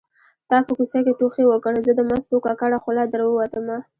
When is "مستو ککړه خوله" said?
2.09-3.03